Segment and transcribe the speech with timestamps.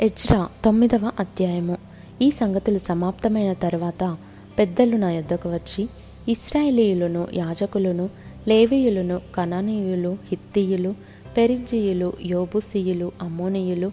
[0.00, 1.76] Ezra తొమ్మిదవ అధ్యాయము.
[2.22, 4.16] ఈ సంగతులు సమాప్తమైన తరువాత
[4.58, 5.88] పెద్దలు నా యొద్దకు వచ్చి
[6.28, 8.10] ఇస్రాయేలీయులను యాజకులను
[8.48, 10.94] లేవీయులను కనానీయులు హిత్తీయులు
[11.36, 13.92] పెరిజీయులు యోబుసీయులు అమోనీయులు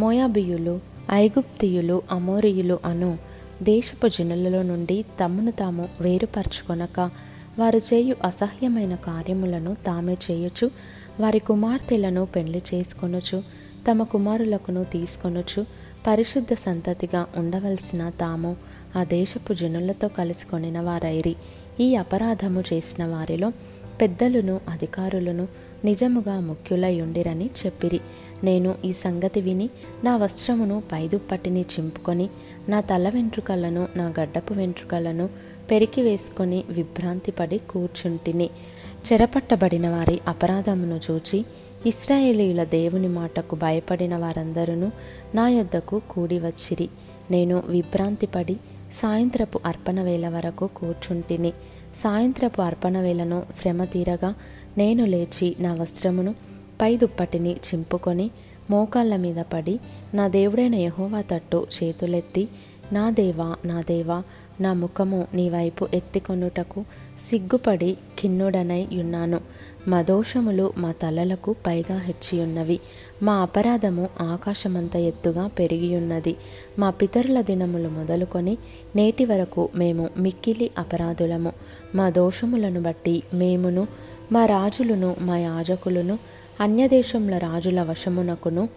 [0.00, 0.80] మోయాబియులు
[1.12, 3.18] ఐగుప్తియులు అమోరియులు అను
[3.62, 7.10] దేశపు జనులలో నుండి తమ్మును తాము వేరుపరచుకొనక
[7.58, 10.70] వారు చేయు అసహ్యమైన కార్యములను తామే చేయొచ్చు
[11.20, 15.66] వారి కుమార్తెలను పెళ్ళి చేసుకొనొచ్చు తమ కుమారులకును తీసుకొనొచ్చు.
[16.06, 18.56] పరిశుద్ధ సంతతిగా ఉండవలసిన తాము
[18.96, 21.36] ఆ దేశపు జనులతో కలుసుకొనిన వారైరి.
[21.80, 23.52] ఈ అపరాధము చేసిన వారిలో
[24.00, 25.48] పెద్దలను అధికారులను
[25.84, 28.00] నిజముగా ముఖ్యులై ఉండిరని చెప్పిరి.
[28.44, 29.70] నేను ఈ సంగతి విని
[30.04, 32.30] నా వస్త్రమును పైదుప్పటిని చింపుకొని
[32.68, 35.28] నా తల వెంట్రుకలను నా గడ్డపు వెంట్రుకలను
[35.70, 38.50] పెరికి వేసుకొని విభ్రాంతిపడి కూర్చుంటిని.
[39.12, 41.44] చెరపట్టబడిన వారి అపరాధమును చూచి
[41.86, 44.90] ఇస్రాయేలీయుల దేవుని మాటకు భయపడిన వారందరూ
[45.34, 46.88] నా యొద్దకు కూడి వచ్చిరి.
[47.30, 48.56] నేను విభ్రాంతిపడి
[48.92, 51.52] సాయంత్రపు అర్పణ వేళ వరకు కూర్చుంటిని.
[51.96, 54.34] సాయంత్రపు అర్పణ వేళను శ్రమ తీరగా
[54.78, 56.34] నేను లేచి నా వస్త్రమును
[56.82, 58.30] పై దుప్పటిని చింపుకొని
[58.70, 59.80] మోకాళ్ళ మీద పడి
[60.14, 62.48] నా దేవుడైన యహోవా తట్టు చేతులెత్తి
[62.92, 64.22] నా దేవా నా దేవా
[64.60, 66.84] నా ముఖము నీ వైపు ఎత్తికొనుటకు
[67.30, 69.40] సిగ్గుపడి ఖిన్నుడనై ఉన్నాను.
[69.88, 72.80] మా దోషములు మా తలలకు పైగా హెచ్చియున్నవి.
[73.22, 76.36] మా అపరాధము ఆకాశమంత ఎత్తుగా పెరిగియున్నది.
[76.78, 78.58] మా పితరుల దినములు మొదలుకొని
[78.96, 81.52] నేటి వరకు మేము మిక్కిలి అపరాధులము.
[81.94, 83.88] మా దోషములను బట్టి మేమును
[84.32, 86.18] మా రాజులను మా యాజకులను
[86.60, 88.68] అన్యదేశముల రాజుల వశమునకును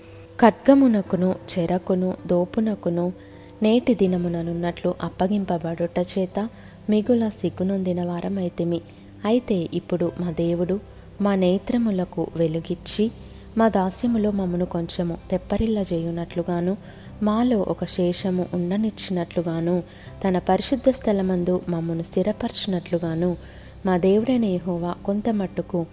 [0.42, 3.27] ఖడ్గమునకును చెరకును దోపునకును
[3.64, 6.50] నేటి దినముననున్నట్లు అప్పగింపబడుట చేత
[6.90, 8.82] మిగుల సిగ్గునొందిన వారమైతిమి.
[9.26, 10.80] అయితే ఇప్పుడు మా దేవుడు
[11.22, 13.12] మా నేత్రములకు వెలుగిచ్చి
[13.58, 16.78] మా దాస్యములో మమ్మను కొంచెము తెప్పరిల్ల చేయునట్లుగాను
[17.24, 19.84] మాలో ఒక శేషము ఉండనిచ్చినట్లుగాను
[20.24, 23.38] తన పరిశుద్ధ స్థలమందు మమ్మను స్థిరపరచినట్లుగాను
[23.86, 25.86] మా దేవుడైన యహోవా కొంత మట్టుకు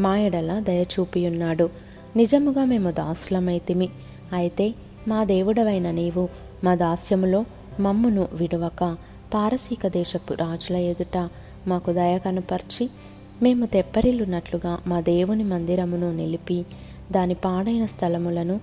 [0.00, 1.70] మా ఎడల దయచూపియున్నాడు.
[2.16, 3.88] నిజముగా మేము దాసులమైతిమి.
[4.32, 4.74] అయితే
[5.08, 6.28] మా దేవుడవైన నీవు
[6.64, 7.44] మా దాస్యములో
[7.80, 8.96] మమ్మును విడువక
[9.34, 11.28] పారసీక దేశపు రాజుల ఎదుట
[11.66, 12.90] మాకు దయ కనపర్చి
[13.42, 16.64] మేము తెప్పరిల్లున్నట్లుగా మా దేవుని మందిరమును నిలిపి
[17.12, 18.60] దాని పాడైన స్థలములను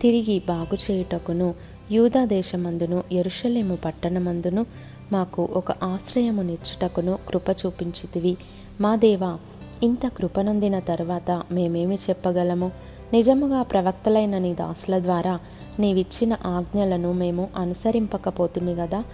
[0.00, 1.54] తిరిగి బాగు చేయుటకును
[1.92, 4.66] యూదా దేశమందును ఎరుషలేము పట్టణమందును
[5.12, 8.36] మాకు ఒక ఆశ్రయమునిచ్చుటకును కృప చూపించితివి.
[8.80, 9.38] మా దేవా
[9.82, 12.72] ఇంత కృపనొందిన తర్వాత మేమేమి చెప్పగలము?
[13.12, 15.38] నిజముగా ప్రవక్తలైన నీ దాసుల ద్వారా
[15.80, 19.04] నీవిచ్చిన ఆజ్ఞలను మేము అనుసరింపకపోతుమి గదా.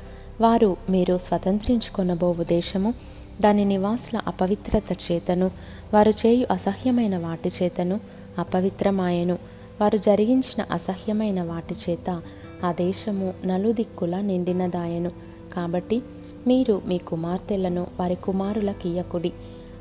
[0.40, 2.94] వారు మీరు స్వతంత్రించుకొనబోవు దేశము
[3.40, 5.50] దాని నివాసుల అపవిత్రత చేతను
[5.94, 8.00] వారు చేయు అసహ్యమైన వాటి చేతను
[8.38, 9.38] అపవిత్రమాయను.
[9.80, 12.22] వారు జరిగించిన అసహ్యమైన వాటి చేత
[12.64, 15.10] ఆ దేశము నలుదిక్కుల నిండినదాయను.
[15.54, 16.02] కాబట్టి
[16.46, 19.32] మీరు మీ కుమార్తెలను వారి కుమారులకియ్యకుడి.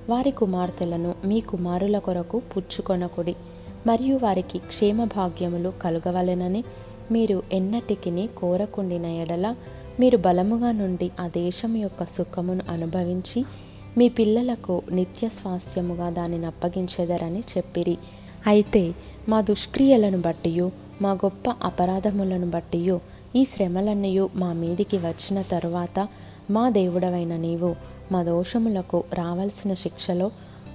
[0.09, 3.35] వారి కుమార్తెలను మీ కుమారుల కొరకు పుచ్చుకొనకుడి.
[3.87, 6.61] మరియు వారికి క్షేమ భాగ్యములు కలుగవలెనని
[7.11, 9.47] మీరు ఎన్నటికిని కోరకుండిన ఎడల
[9.99, 13.39] మీరు బలముగా నుండి ఆ దేశం యొక్క సుఖమును అనుభవించి
[13.97, 17.95] మీ పిల్లలకు నిత్య స్వాస్థ్యముగా దానిని అప్పగించెదరని చెప్పిరి.
[18.47, 18.83] అయితే
[19.29, 20.67] మా దుష్క్రియలను బట్టియు
[21.01, 22.97] మా గొప్ప అపరాధములను బట్టియు
[23.35, 25.97] ఈ శ్రమలన్నయు మా మీదికి వచ్చిన తరువాత
[26.49, 27.71] మా దేవుడవైన నీవు
[28.11, 30.27] మా దోషములకు రావాల్సిన శిక్షలో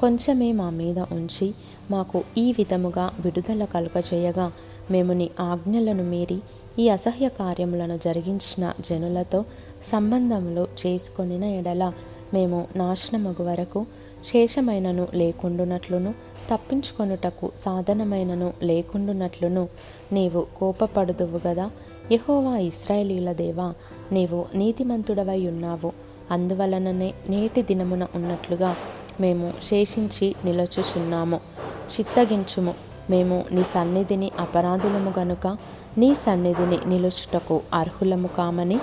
[0.02, 1.54] కొంచెమే మా మీద ఉంచి
[1.90, 4.52] మాకు ఈ విధముగా విడుదల కలుగజేయగా
[4.90, 6.38] మేము నీ ఆజ్ఞలను మీరి
[6.78, 9.44] ఈ అసహ్య కార్యములను జరిగించిన జనులతో
[9.92, 11.92] సంబంధములు చేసుకొనిన ఎడల
[12.34, 13.86] మేము నాశనమగు వరకు
[14.26, 16.14] శేషమైనను లేకుండునట్లును
[16.50, 19.68] తప్పించుకొనుటకు సాధనమైనను లేకుండునట్లును
[20.12, 21.70] నీవు కోపపడుదువు గదా.
[22.12, 23.74] యహోవా ఇస్రాయేలీల దేవా
[24.12, 25.92] నీవు నీతిమంతుడవై ఉన్నావు.
[26.30, 28.76] అందువలననే నేటి దినమున ఉన్నట్లుగా
[29.22, 31.38] మేము శేషించి నిలచుచున్నాము.
[31.92, 32.74] చిత్తగించుము.
[33.10, 35.46] మేము నీ సన్నిధిని అపరాధులము గనుక
[35.98, 38.78] నీ సన్నిధిని నిలుచుటకు అర్హులము కామని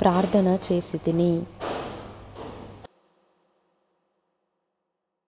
[0.00, 1.30] ప్రార్థన చేసి తిని.